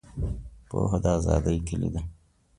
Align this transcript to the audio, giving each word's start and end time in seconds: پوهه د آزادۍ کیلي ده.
پوهه 0.69 0.97
د 1.03 1.05
آزادۍ 1.17 1.57
کیلي 1.67 1.89
ده. 1.93 2.01